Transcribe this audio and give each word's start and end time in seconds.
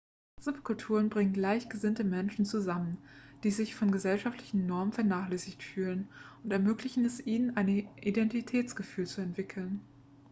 subkulturen 0.39 1.09
bringen 1.09 1.31
gleichgesinnte 1.33 2.03
menschen 2.03 2.43
zusammen 2.43 2.97
die 3.43 3.51
sich 3.51 3.75
von 3.75 3.91
gesellschaftlichen 3.91 4.65
normen 4.65 4.93
vernachlässigt 4.93 5.61
fühlen 5.61 6.07
und 6.43 6.49
ermöglichen 6.51 7.05
es 7.05 7.23
ihnen 7.23 7.55
ein 7.55 7.67
identitätsgefühl 7.97 9.05
zu 9.05 9.21
entwickeln 9.21 9.81